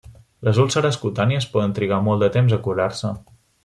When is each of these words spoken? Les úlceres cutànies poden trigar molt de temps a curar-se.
Les 0.47 0.59
úlceres 0.63 0.97
cutànies 1.03 1.47
poden 1.53 1.77
trigar 1.81 2.03
molt 2.09 2.27
de 2.27 2.35
temps 2.39 2.57
a 2.57 2.63
curar-se. 2.69 3.17